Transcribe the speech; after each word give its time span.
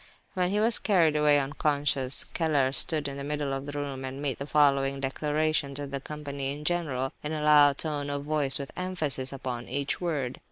When 0.33 0.49
he 0.49 0.59
was 0.59 0.79
carried 0.79 1.15
away 1.15 1.39
unconscious, 1.39 2.23
Keller 2.33 2.71
stood 2.71 3.07
in 3.07 3.17
the 3.17 3.23
middle 3.23 3.53
of 3.53 3.67
the 3.67 3.71
room, 3.79 4.03
and 4.03 4.19
made 4.19 4.39
the 4.39 4.47
following 4.47 4.99
declaration 4.99 5.75
to 5.75 5.85
the 5.85 6.01
company 6.01 6.51
in 6.51 6.65
general, 6.65 7.13
in 7.21 7.33
a 7.33 7.43
loud 7.43 7.77
tone 7.77 8.09
of 8.09 8.23
voice, 8.23 8.57
with 8.57 8.71
emphasis 8.75 9.31
upon 9.31 9.67
each 9.69 10.01
word. 10.01 10.39